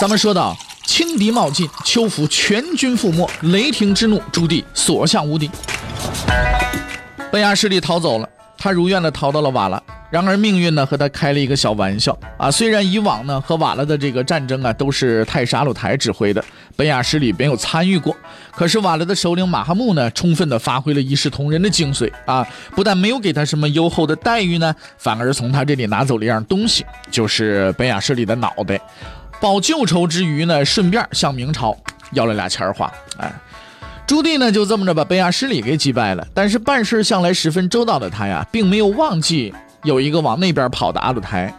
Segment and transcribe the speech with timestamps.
[0.00, 5.48] 咱们说到轻敌冒进，邱福全军覆没，雷霆之怒，朱棣所向无敌。
[7.30, 9.80] 本衙势力逃走了，他如愿的逃到了瓦剌。
[10.10, 12.48] 然而命运呢和他开了一个小玩笑啊！
[12.48, 16.44] 虽然以往呢和瓦剌的这个战争啊都是太沙鲁台指挥的，
[16.76, 18.14] 本雅失里没有参与过。
[18.52, 22.46] 可是瓦剌的首领马哈木呢，充分的发挥了一视同仁的精髓啊！
[22.76, 28.80] 不但没有给他什么优厚的待遇呢，反而从他这里拿走了一样东西，就是本雅失里的脑袋。
[29.44, 31.76] 报旧仇之余呢，顺便向明朝
[32.12, 32.90] 要了俩钱花。
[33.18, 33.30] 哎，
[34.06, 36.26] 朱棣呢就这么着把北亚失礼给击败了。
[36.32, 39.52] 但是办事向来十分周到的他呀，并没有忘记。
[39.82, 41.54] 有一个往那边跑的阿鲁台，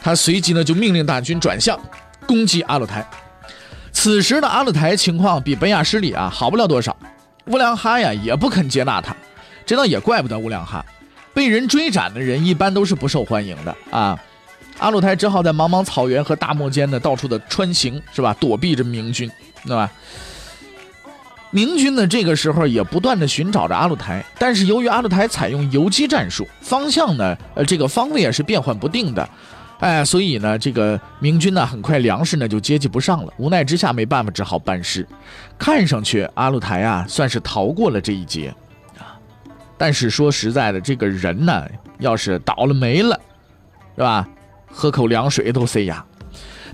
[0.00, 1.76] 他随即呢就命令大军转向
[2.24, 3.04] 攻击阿鲁台。
[3.90, 6.96] 此时的阿鲁台情况比北亚失礼啊好不了多少，
[7.46, 9.12] 乌良哈呀也不肯接纳他，
[9.66, 10.86] 这倒也怪不得乌良哈，
[11.34, 14.16] 被人追斩的人一般都是不受欢迎的啊。
[14.78, 18.36] 阿鲁台只好在茫茫草原和大漠间呢到处的穿行，是吧？
[18.38, 19.30] 躲避着明军，
[19.64, 19.90] 对吧？
[21.50, 29.28] 明军呢，这个时候也不断的寻找着阿鲁台，但是由于阿鲁台采用游击战术，方向呢，呃，这个方位也是变幻不定的，
[29.78, 35.06] 哎，所以呢，这个明军呢，很快粮食呢就接济不上了，无奈之下没办法，只好班师。
[35.56, 38.52] 看上去阿鲁台啊，算是逃过了这一劫
[38.98, 39.14] 啊，
[39.78, 41.64] 但是说实在的，这个人呢，
[42.00, 43.20] 要是倒了霉了，
[43.94, 44.28] 是吧？
[44.74, 46.04] 喝口凉水都塞牙。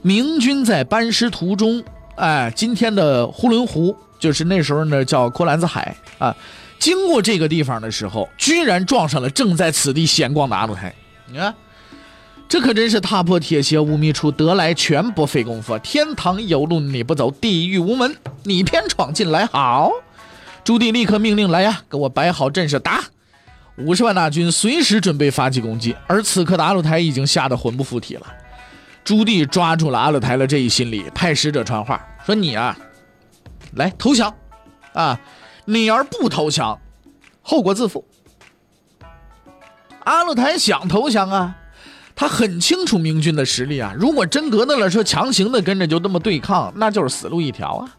[0.02, 1.84] 明军在班师途中，
[2.16, 3.94] 哎，今天的呼伦湖。
[4.18, 6.34] 就是那时候呢，叫阔兰子海啊。
[6.78, 10.94] 经过这个地方的时候，居然撞上了正在此地闲逛的阿鲁台。
[11.30, 11.54] 你看，
[12.46, 15.78] 这可真是踏破铁鞋无觅处，得来全不费功夫。
[15.78, 19.46] 天堂有路你不走，地狱无门你偏闯进来。
[19.46, 19.90] 好，
[20.64, 23.04] 朱棣立刻命令来呀，给我摆好阵势，打！
[23.84, 25.96] 五十万大军随时准备发起攻击。
[26.06, 28.26] 而此刻的阿鲁台已经吓得魂不附体了。
[29.02, 32.76] 朱棣抓住了阿鲁台的这一心理，派使者传话说：“你啊。”
[33.76, 34.34] 来投降，
[34.94, 35.20] 啊！
[35.64, 36.76] 你要不投降，
[37.40, 38.04] 后果自负。
[40.02, 41.56] 阿鲁台想投降啊，
[42.16, 43.94] 他很清楚明军的实力啊。
[43.96, 47.94] 如果真格的了，说强行的跟着就这么对抗，那就是死路一条啊。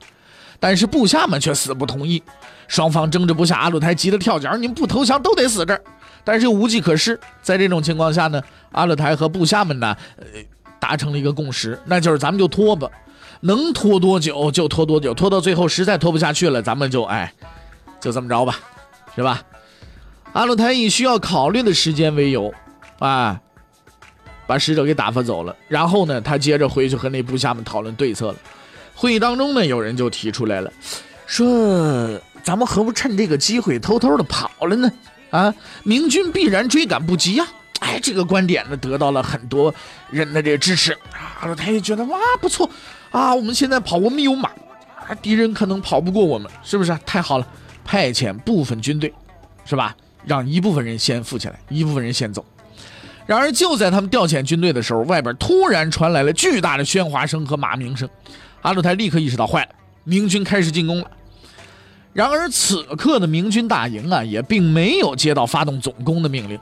[0.61, 2.21] 但是部下们却死不同意，
[2.67, 5.81] 双方争执不下，阿鲁台急得跳脚，你们不投降都得死这儿。
[6.23, 8.39] 但是又无计可施，在这种情况下呢，
[8.71, 9.97] 阿鲁台和部下们呢，
[10.79, 12.87] 达成了一个共识，那就是咱们就拖吧。
[13.39, 17.33] 能拖多久就拖多久，拖到最后实在拖不下去了，咱们就哎，
[17.99, 18.59] 就这么着吧，
[19.15, 19.41] 是吧？
[20.33, 22.53] 阿鲁台以需要考虑的时间为由，
[22.99, 23.41] 啊，
[24.45, 25.55] 把使者给打发走了。
[25.67, 28.35] 然后呢，他接着回去和那部下们讨论对策了。
[28.93, 30.71] 会议当中呢，有人就提出来了，
[31.25, 34.91] 说咱们何不趁这个机会偷偷的跑了呢？
[35.29, 35.53] 啊，
[35.83, 37.47] 明军必然追赶不及呀！
[37.79, 39.73] 哎，这个观点呢，得到了很多
[40.09, 40.95] 人的这个支持。
[41.39, 42.69] 阿鲁台也觉得哇，不错。
[43.09, 44.49] 啊，我们现在跑，我们有马，
[45.07, 46.95] 啊，敌人可能跑不过我们，是不是？
[47.05, 47.47] 太好了，
[47.83, 49.11] 派遣部分军队，
[49.65, 49.95] 是吧？
[50.25, 52.45] 让一部分人先富起来，一部分人先走。
[53.25, 58.07] 然而，就在他们调遣军队的时候，外边突然传来了巨大的喧哗声和马鸣声。
[58.61, 59.69] 阿鲁台立刻意识到，坏了，
[60.03, 61.11] 明军开始进攻了。
[62.13, 66.59] 然而，此刻的明军大营啊，也并没有接到发动总攻的命令。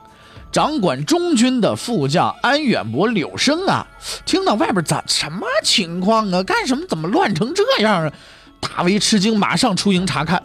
[0.52, 3.86] 掌管中军的副将安远伯柳生啊，
[4.26, 6.42] 听到外边咋什么情况啊？
[6.44, 6.86] 干什么？
[6.88, 8.14] 怎么乱成这样啊？
[8.60, 10.42] 大为吃惊，马上出营查看。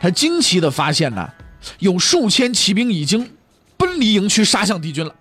[0.00, 1.28] 他惊奇地发现呢，
[1.78, 3.30] 有数千骑兵已经
[3.76, 5.14] 奔离营区，杀向敌军了。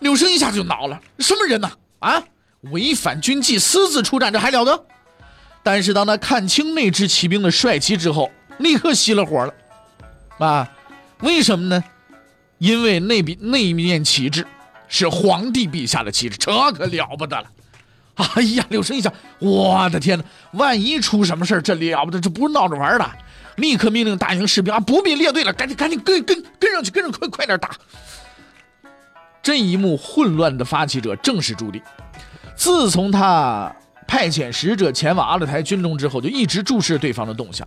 [0.00, 1.70] 柳生一下子就恼了：什么人呢？
[2.00, 2.22] 啊，
[2.72, 4.84] 违反军纪，私自出战，这还了得？
[5.62, 9.54] 但是当他看清那支骑兵的帅气之后，立刻熄了火了。
[10.38, 10.68] 啊，
[11.20, 11.84] 为什么呢？
[12.58, 14.46] 因为那笔那一面旗帜
[14.88, 17.44] 是皇帝陛下的旗帜，这可了不得了！
[18.14, 23.10] 哎呀，柳生一想，我的天哪，万一出什么事这了不得，这不是闹着玩的！
[23.56, 27.70] 立刻命令大营士兵啊，不必列队了，赶紧赶紧跟跟跟上去，跟上快快点打！
[29.42, 31.82] 这一幕混乱的发起者正是朱棣。
[32.54, 33.74] 自从他
[34.12, 37.66] 派遣使者前往阿勒台军中之后，就一直注视对方的动向。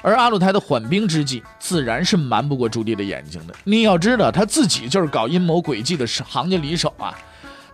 [0.00, 3.54] 而阿鲁台的缓兵之计，自然是瞒不过朱棣的眼睛的。
[3.64, 7.14] 你要知道，他自己就是搞阴谋诡计的行家里手啊。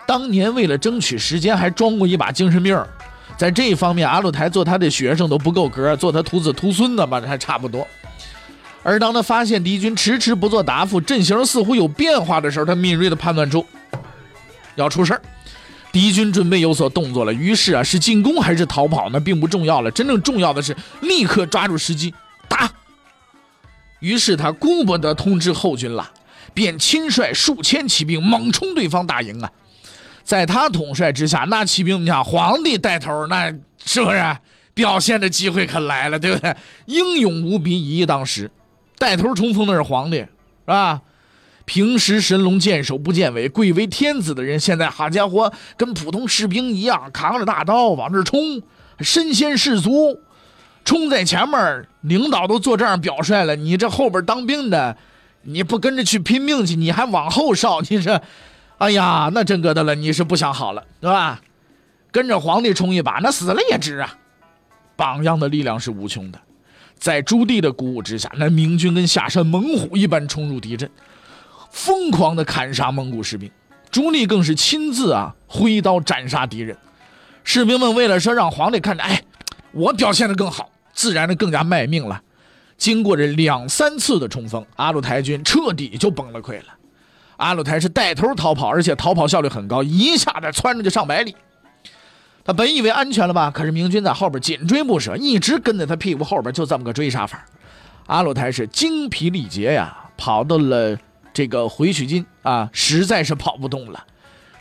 [0.04, 2.76] 当年为了争取时间，还装过一把精神病，
[3.36, 7.86] 在这一方面，阿鲁台做他的学生都不够格，做他徒子徒孙的吧，还差不多。
[8.82, 13.64] 而当他发现敌军迟迟不做答复，阵型似乎有变化的时候，他敏锐地判断出
[14.74, 15.22] 要出事儿，
[15.98, 17.32] 敌军准备有所动作了。
[17.32, 22.14] 于是啊，是进攻还是逃跑呢，并不重要了，真正重要的是立刻抓住时机
[22.48, 22.70] 打。
[23.98, 26.08] 于是他顾不得通知后军了，
[26.54, 29.50] 便亲率数千骑兵猛冲对方大营啊。
[30.22, 33.52] 在他统帅之下，那骑兵，你想皇帝带头，那
[33.84, 34.36] 是不是
[34.74, 36.54] 表现的机会可来了，对不对？
[36.86, 38.48] 英勇无比，以一当十。
[38.98, 40.28] 带头冲锋的是皇帝，是
[40.66, 41.02] 吧？
[41.68, 48.62] 平时神龙见首不见尾，贵为天子的人，现在好家伙，跟普通士兵一样，扛着大刀往这冲，
[49.00, 50.18] 身先士卒，
[50.82, 54.96] 冲在前面，领导都做这样表率了，你这后边当兵的，
[55.42, 58.18] 你不跟着去拼命去，你还往后稍，你这。
[58.78, 59.94] 哎呀，那真疙瘩了！
[59.94, 61.42] 你是不想好了，对吧？
[62.10, 64.16] 跟着皇帝冲一把，那死了也值啊！
[64.96, 66.40] 榜样的力量是无穷的，
[66.96, 70.88] 在朱棣的鼓舞之下，那明军跟下山猛虎一般冲入敌阵，
[71.70, 73.50] 疯狂的砍杀蒙古士兵。
[73.90, 76.76] 朱棣更是亲自啊挥刀斩杀敌人。
[77.44, 79.22] 士兵们为了说让皇帝看着，哎，
[79.72, 82.20] 我表现的更好，自然的更加卖命了。
[82.76, 86.66] 经过这两三次的冲锋，阿鲁台军彻底就崩了溃了。
[87.38, 91.34] 阿鲁台是带头逃跑，而且逃跑效率很高，一下子窜着就上百里。
[92.44, 97.44] 他本以为安全了吧，可是明军在后边紧追不舍，一直跟在他屁股后边，就这么个追杀法。
[98.06, 100.96] 阿鲁台是精疲力竭呀，跑到了
[101.38, 104.04] 这个回曲金啊，实在是跑不动了，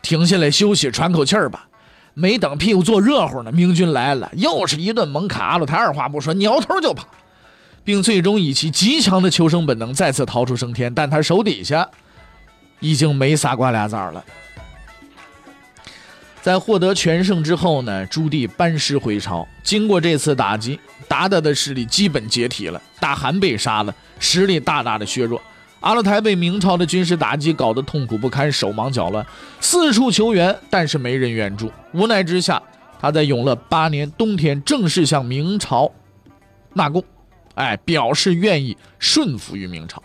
[0.04, 1.68] 停下来休息喘口气儿吧。
[2.14, 5.44] 没等屁股坐热乎呢，明军来了，又是一顿猛卡。
[5.44, 7.08] 阿鲁台二话不说，扭头就跑，
[7.84, 10.94] 并最终以其极强的求生本能再次逃出升天。
[10.94, 11.90] 但他手底下。
[12.80, 14.24] 已经没仨瓜俩枣了。
[16.44, 19.48] 在获得全胜之后呢，朱棣班师回朝。
[19.64, 20.80] 经过这次打击，
[21.10, 25.42] 鞑靼的势力基本解体了，大汗被杀了，实力大大的削弱。
[25.88, 29.26] 阿勒台被明朝的军事打击搞得痛苦不堪，手忙脚乱，
[29.62, 31.72] 四处求援，但是没人援助。
[31.94, 32.62] 无奈之下，
[33.00, 35.90] 他在永乐八年冬天正式向明朝
[36.74, 37.02] 纳贡，
[37.56, 40.04] 哎，表示愿意顺服于明朝。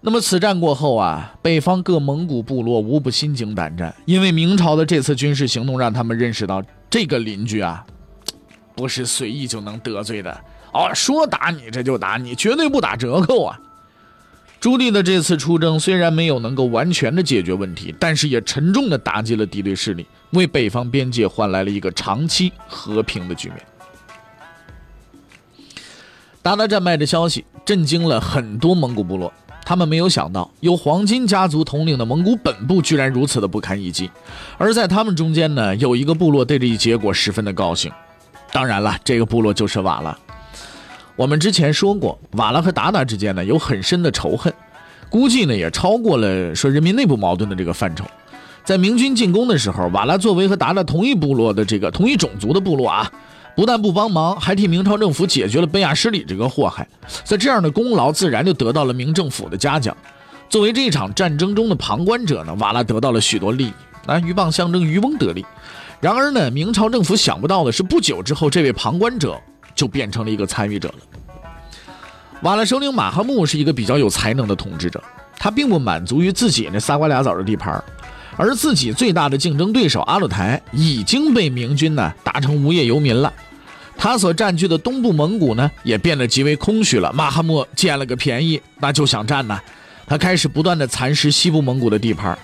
[0.00, 6.60] 那么此战过后啊，北方各蒙古部落无不心惊胆战，因为明朝的这次军事行动让他们认识到，
[6.90, 7.86] 这个邻居啊，
[8.74, 10.40] 不是随意就能得罪的
[10.74, 10.90] 哦。
[10.94, 13.58] 说打你这就打你，绝对不打折扣啊。
[14.60, 23.58] 朱棣的这次出征虽然没有能够完全的解决问题，但是也沉重的打击了敌对势力，为北方边界换来了一个长期和平的局面。
[26.40, 29.32] 达达战败的消息震惊了很多蒙古部落。
[29.66, 34.10] 他们没有想到，由黄金家族统领的蒙古本部居然如此的不堪一击，
[34.58, 37.90] 而在他们中间呢，有一个部落对这一结果十分的高兴。
[38.52, 40.18] 当然了，这个部落就是瓦剌。
[41.16, 44.52] 我们之前说过，瓦剌和鞑靼之间呢有很深的仇恨，
[45.08, 48.04] 估计呢也超过了说人民内部矛盾的这个范畴。
[48.64, 53.10] 在明军进攻的时候，瓦剌作为和鞑靼同一部落的这个同一种族的部落啊。
[53.56, 56.84] 不但不帮忙，还替明朝政府解决了贝亚失里这个祸害，
[57.22, 59.96] 在这样的功劳自然就得到了明政府的嘉奖。
[60.48, 63.72] 作为这场战争中的旁观者呢，瓦剌得到了许多利益。
[64.06, 65.46] 啊，鹬蚌相争，渔翁得利。
[66.00, 69.40] 然而呢，明朝政府想不到的是，不久之后，这位旁观者
[69.74, 70.94] 就变成了一个参与者了。
[72.42, 75.02] 瓦剌首领马哈木是一个比较有才能的统治者，
[75.38, 77.82] 他并不满足于自己那仨瓜俩枣的地盘，
[78.36, 83.32] 而自己最大的竞争对手阿鲁台已经被明军呢打成无业游民了。
[83.96, 87.12] 他所占据的东部蒙古呢，也变得极为空虚了。
[87.12, 89.58] 马哈木捡了个便宜，那就想占呢。
[90.06, 92.36] 他开始不断的蚕食西部蒙古的地盘，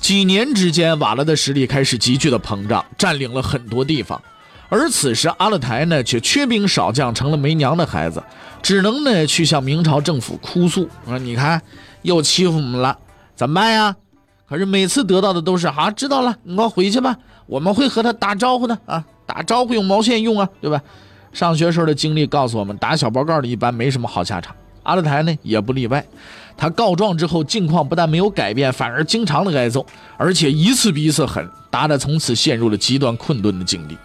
[0.00, 4.18] 几年之间，瓦剌的实力开始急剧的膨胀，占领了很多地方。
[4.74, 8.22] 而此时，阿勒台呢，却缺兵少将，成了没娘的孩子，
[8.62, 11.60] 只能呢去向明朝政府哭诉：说你看，
[12.00, 12.96] 又欺负我们了，
[13.36, 13.94] 怎么办呀？
[14.48, 17.14] 可是每次得到的都是：好，知道了，你给我回去吧，
[17.44, 19.04] 我们会和他打招呼的啊。
[19.26, 20.80] 打招呼用毛线用啊，对吧？
[21.34, 24.56] 上学时候的经历告诉我们，打小报告的一般没什么好下场。
[24.84, 26.02] 阿勒台呢也不例外，
[26.56, 29.84] 他告状之后，境况不但没有改变，反而经常的挨揍，
[30.16, 33.98] 而且一次比一次狠，达达从此陷入了极端困顿的境地。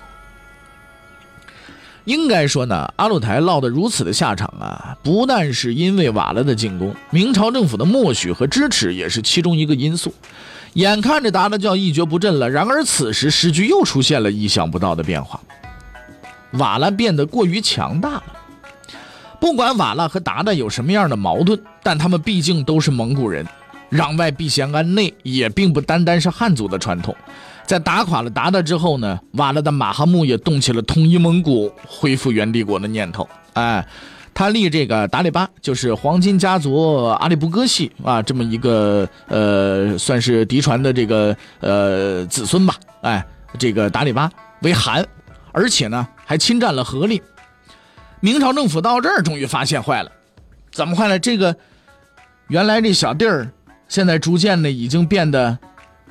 [2.08, 10.14] 应该说呢，阿鲁台落得如此的下场啊，不但是因为瓦剌的进攻，明朝政府的默许和支持也是其中一个因素。
[10.76, 15.38] 眼看着达达就要一蹶不振了，然而此时时局又出现了意想不到的变化，
[16.54, 18.24] 瓦剌变得过于强大了。
[19.42, 23.46] 不管瓦剌和达达有什么样的矛盾，但他们毕竟都是蒙古人，
[23.91, 27.15] 攘外必先安内也并不单单是汉族的传统。
[27.65, 33.27] 在打垮了鞑靼之后呢，瓦剌的马哈木也动起了统一蒙古、恢复元帝国的念头。
[33.53, 33.86] 哎，
[34.34, 42.75] 他立这个达里巴，就是黄金家族阿里不哥系啊，这么一个呃，算是嫡传的这个呃子孙吧。
[43.01, 43.25] 哎，
[43.60, 45.06] 这个达里巴为汗，
[45.51, 47.22] 而且呢还侵占了河力。
[48.22, 50.12] 明朝政府到这儿终于发现坏了，
[50.72, 51.20] 怎么坏了？
[51.20, 51.56] 这个
[52.48, 53.51] 原来这小弟儿，
[53.88, 55.58] 现在逐渐的已经变得。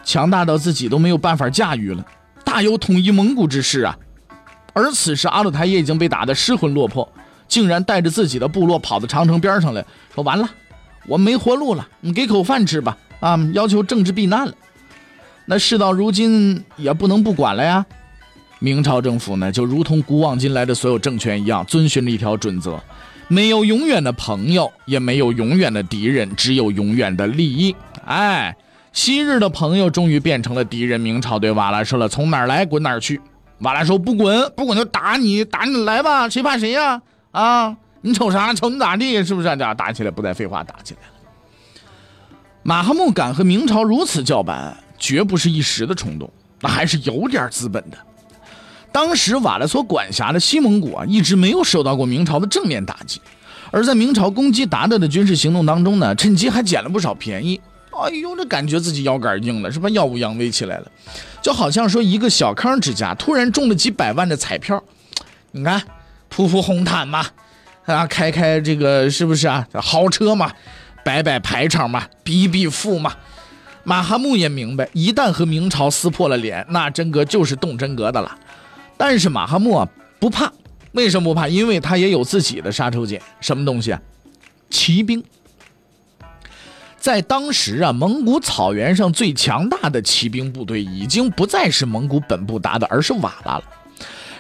[0.04, 2.06] 强大到自己都没有办法驾驭了，
[2.44, 3.98] 大有统一蒙古之势啊！
[4.72, 7.12] 而此时阿鲁台也已经被打得失魂落魄，
[7.48, 10.48] 竟然带着自己的部落跑到长城边上来说：“完了，
[11.08, 14.54] 我没活路了，你给口饭吃吧！”啊，要求政治避难了。
[15.46, 17.84] 那事到如今也不能不管了呀。
[18.60, 22.80] 明朝政府呢，就如同古往今来的所有政权一样，遵循着一条准则：
[23.28, 27.74] 没有永远的朋友，也没有永远的敌人，只有永远的利益。
[28.04, 28.56] 哎。
[28.92, 30.98] 昔日的朋友终于变成了敌人。
[30.98, 33.20] 明朝对瓦剌说了：“从哪儿来滚哪儿去。”
[33.60, 37.02] 瓦剌说：“不滚，不滚就打你，打你来吧，谁怕谁呀？
[37.30, 38.54] 啊，你瞅啥？
[38.54, 39.22] 瞅你咋地？
[39.22, 39.48] 是不是？
[39.48, 41.82] 这样打起来，不再废话，打起来了。”
[42.64, 47.98] 马哈木敢和明朝如此叫板，绝不是一时的冲动，那还是有点资本的。
[48.96, 53.20] 当时瓦剌所管辖的西蒙古啊，一直没有受到过明朝的正面打击，
[53.70, 57.60] 而在明朝攻击鞑靼的军事行动当中呢，趁机还捡了不少便宜。
[57.92, 59.86] 哎呦，这感觉自己腰杆硬了，是吧？
[59.90, 60.90] 耀武扬威起来了，
[61.42, 64.82] 就好像说一个小康之家突然中了几百万的彩票，
[65.50, 65.82] 你看，
[66.30, 67.26] 铺铺红毯嘛，
[67.84, 69.68] 啊，开开这个是不是啊？
[69.74, 70.50] 豪车嘛，
[71.04, 73.12] 摆摆排场嘛，比比富嘛。
[73.84, 78.36] 马哈木也明白，一旦和明朝撕破了脸，那真格就是动真格的了。
[78.96, 79.88] 但是马哈木啊
[80.18, 80.52] 不怕，
[80.92, 81.48] 为什么不怕？
[81.48, 84.00] 因为他也有自己的杀手锏，什么东西啊？
[84.70, 85.22] 骑兵。
[86.98, 93.64] 在当时啊，蒙古草原上最强大的骑兵部队已经不再是蒙古本部达的，而是瓦剌了。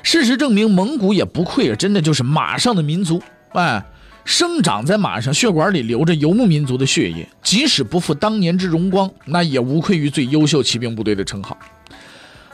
[0.02, 3.22] 事实证明，蒙古也不愧啊，真的就是马上的民族。
[3.52, 3.84] 哎，
[4.24, 11.56] 生长在马上，血管里流着游牧民族的血液，即使不复当年之荣光，那也无愧于最优秀骑兵部队的称号。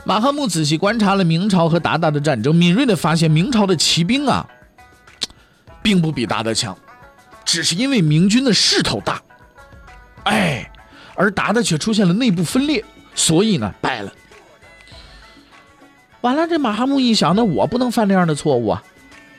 [0.05, 4.45] 马哈木仔细观察了明朝和鞑靼的战争，敏锐地发现，明朝的骑兵啊，
[5.81, 6.77] 并不比鞑靼强，
[7.45, 9.21] 只是因为明军的势头大。
[10.23, 10.69] 哎，
[11.15, 12.83] 而鞑靼却出现了内部分裂，
[13.15, 14.11] 所以呢败了。
[16.19, 18.83] 完了，这马哈木一想，那我不能犯这样的错误啊！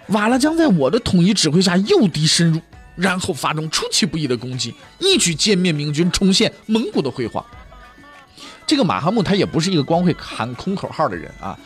[0.08, 2.60] 瓦剌将在我的统一指挥下诱敌深入，
[2.94, 7.44] 然后发动出其不意的攻击，一举歼灭明军，重现蒙古的辉煌。
[8.66, 11.58] 这个马哈木他也不是一个光会喊空口号的人啊。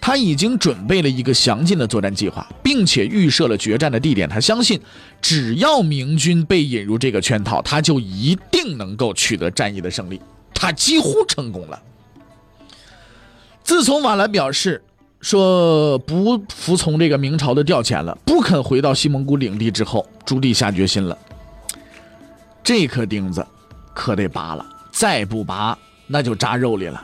[0.00, 4.28] 他已经准备了一个详尽的作战计划，并且预设了决战的地点。
[4.28, 4.80] 他相信，
[5.20, 10.20] 只要明军被引入这个圈套，他就一定能够取得战役的胜利。
[10.54, 11.82] 他几乎成功了。
[13.64, 14.82] 自从瓦剌表示
[15.20, 21.18] 说不服从这个明朝的调遣了，不肯回到西蒙古领地之后，朱棣下决心了。
[22.62, 23.44] 这颗钉子
[23.92, 25.76] 可得拔了，再不拔
[26.08, 27.00] 那就扎肉里了。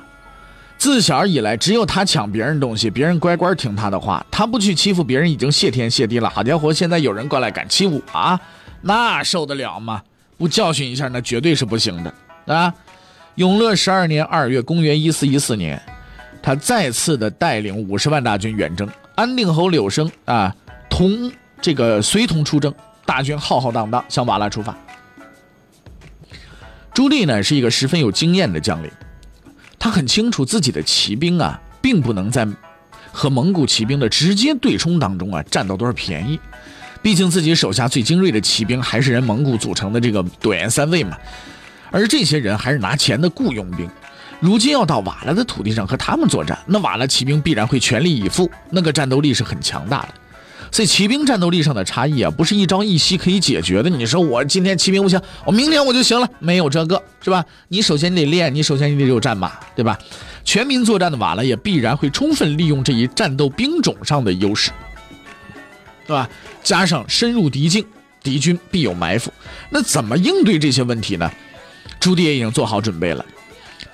[0.76, 4.26] 自小以来，只有他抢别人东西，别人乖乖听他的话。
[4.30, 6.28] 他不去欺负别人，已经谢天谢地了。
[6.28, 8.38] 好家伙，现在有人过来敢欺负啊，
[8.82, 10.02] 那受得了吗？
[10.36, 12.12] 不教训一下，那绝对是不行的
[12.52, 12.74] 啊！
[13.36, 15.80] 永乐十二年二月，公元一四一四年，
[16.42, 18.86] 他再次的带领五十万大军远征。
[19.14, 20.54] 安定侯柳生啊，
[20.90, 21.30] 同
[21.62, 22.74] 这个随同出征，
[23.06, 24.76] 大军浩浩荡荡向瓦剌出发。
[26.94, 28.90] 朱棣呢，是一个十分有经验的将领。
[29.80, 32.46] 他很清楚自己的骑兵啊，并不能在
[33.10, 36.38] 和蒙古骑兵的直接对冲当中啊占到多少便宜。
[37.02, 41.18] 毕竟自己手下最精锐的骑兵还是人蒙古组成的这个朵颜三卫嘛，
[41.90, 43.90] 而这些人还是拿钱的雇佣兵。
[44.40, 50.08] 如今要到瓦剌的土地上和他们作战，那瓦剌骑兵必然会全力以赴，那个战斗力是很强大的。
[50.74, 53.88] 所以骑兵战斗力上的差异啊，不是一朝一夕可以解决的。
[53.88, 57.44] 你说我今天骑兵不行，我明天我就行了，没有这个是吧？
[57.68, 59.96] 你首先你得练，你首先你得有战马，对吧？
[60.42, 64.72] 全民作战的瓦剌也必然会充分利用这一战斗兵种上的优势，
[66.08, 66.28] 对吧？
[66.64, 67.86] 加上深入敌境，
[68.20, 69.32] 敌军必有埋伏，
[69.70, 71.30] 那怎么应对这些问题呢？
[72.00, 73.24] 朱棣也已经做好准备了。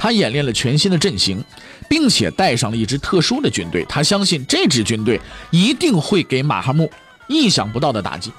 [0.03, 1.45] 他演练了全新的阵型，
[1.87, 3.85] 并且带上了一支特殊的军队。
[3.87, 6.91] 他相信这支军队一定会给马哈木
[7.29, 8.33] 意想不到的打击。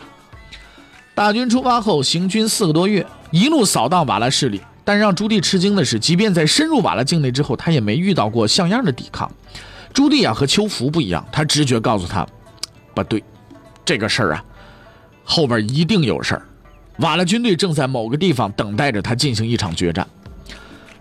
[1.13, 4.59] 大军出发后，行军四个多月，一路扫荡瓦剌势力。
[4.83, 9.31] 但让朱棣吃惊的是，即便在深入瓦剌境内之后，他也没遇到过像样的抵抗。
[9.93, 12.27] 朱棣啊，和邱福不一样，他直觉告诉他，
[12.95, 13.23] 不对，
[13.85, 14.43] 这个事儿啊，
[15.23, 16.41] 后边一定有事儿。
[16.97, 20.07] 瓦剌军队正在某个地方等待着他进行一场决战。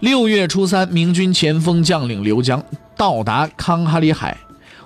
[0.01, 2.65] 六月初三，明军前锋将领刘江
[2.97, 4.37] 到达康哈里海，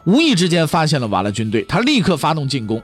[0.04, 2.82] 无意之间发现了瓦剌军队，他立刻发动进攻，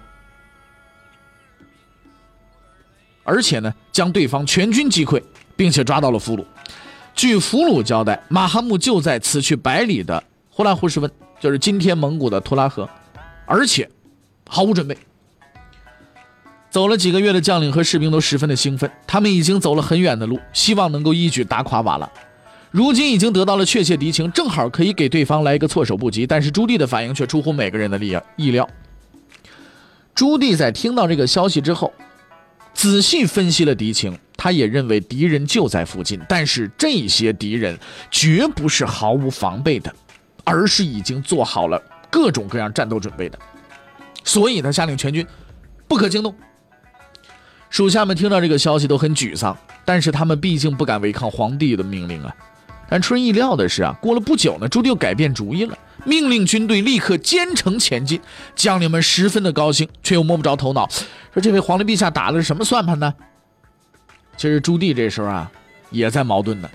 [3.25, 5.21] 而且呢，将对方全军击溃，
[5.57, 6.45] 并且抓到了俘虏。
[7.17, 11.11] 据俘虏交代，马哈木就在此去百里的呼兰呼什温，
[11.41, 12.89] 就是今天蒙古的图拉河，
[13.45, 13.91] 而且
[14.49, 14.97] 毫无准备。
[16.71, 22.09] 走了几个月的将领和士兵都十分的兴奋，他们已经走了很远的路，希望能够一举打垮瓦剌。
[22.71, 26.25] 如今已经得到了确切敌情，正好可以给对方来一个措手不及。
[26.25, 28.69] 但是朱棣的反应却出乎每个人的意意料。
[30.15, 31.93] 朱棣在听到这个消息之后，
[32.73, 37.77] 仔细分析了敌情，他也认为敌人就在附近，但是这些敌人
[38.13, 39.93] 绝不是毫无防备的，
[40.45, 43.37] 而是已经做好了各种各样战斗准备的。
[44.23, 45.27] 所以他下令全军
[45.89, 46.33] 不可惊动。
[47.71, 52.35] 属下们听到这个消息都很沮丧，但是他们毕竟不敢违抗皇帝的命令啊。
[52.89, 58.21] 但出人意料的是啊，过了不久呢，朱棣又改变主意了，命令军队立刻兼程前进。
[58.57, 60.89] 将领们十分的高兴，却又摸不着头脑，
[61.33, 63.15] 说这位皇帝陛下打的是什么算盘呢？
[64.37, 65.51] 其实朱棣这时候啊，
[65.91, 66.69] 也在矛盾呢。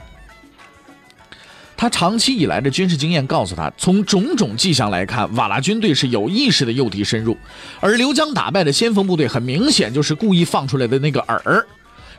[1.85, 7.37] 他长期以来的军事经验告诉他，从种种迹象来看，瓦剌军队是有意识的诱敌深入，
[7.79, 11.63] 而刘江打败的先锋部队很明显就是故意放出来的那个饵。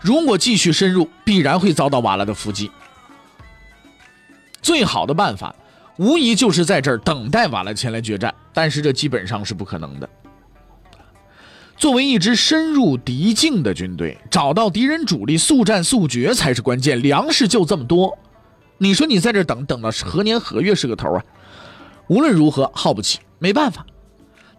[0.01, 2.71] 如果继续深入，必然会遭到瓦剌的伏击。
[4.63, 5.53] 最好的办法，
[5.97, 10.09] 无疑就是在这儿等待瓦剌前来决战，但是这基本上是不可能的。
[11.77, 17.03] 作为一支深入敌境的军队，找到敌人主力，速战速决才是关键。
[17.03, 18.17] 粮食就这么多。
[18.79, 21.25] 你说你在这等等到何年何月是个头啊？
[22.09, 23.85] 无论如何耗不起，没办法，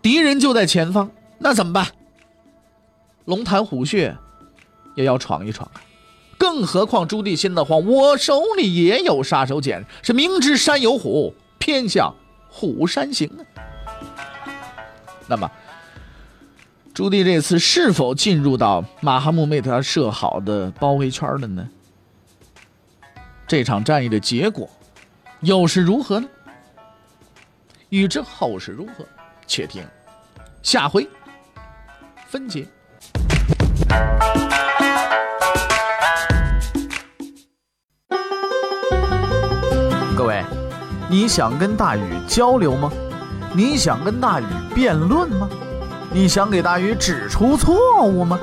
[0.02, 1.10] 敌人就在前方，
[1.40, 1.88] 那怎么办？
[3.26, 4.18] 龙潭虎穴
[4.96, 5.82] 也要闯一闯啊！
[6.38, 12.14] 更何况朱棣心的慌，我手里也有杀手锏，是明知山有虎，偏向
[12.50, 13.42] 虎山行啊！
[15.28, 15.50] 那么，
[16.94, 21.70] 朱棣这次是否进入到马哈木为他设好的包围圈了呢？
[23.48, 24.70] 这场战役的结果
[25.40, 26.28] 又是如何呢？
[27.88, 29.06] 欲知后事如何，
[29.48, 29.82] 且听
[30.62, 31.08] 下回
[32.28, 32.68] 分解。
[40.14, 40.44] 各位，
[41.10, 42.92] 你想跟大禹交流吗？
[43.54, 45.50] 你想跟大禹辩论吗？
[46.12, 48.38] 你想给大禹指出错误吗？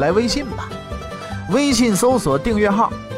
[0.00, 0.68] 来微信吧，
[1.50, 2.92] 微信搜索订阅号。